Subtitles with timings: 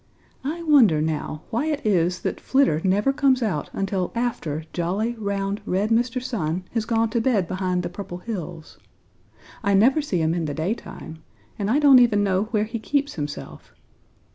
[0.43, 5.61] I wonder, now, why it is that Flitter never comes out until after jolly, round,
[5.63, 6.19] red Mr.
[6.19, 8.79] Sun has gone to bed behind the Purple Hills.
[9.61, 11.21] I never see him in the daytime,
[11.59, 13.75] and I don't even know where he keeps himself.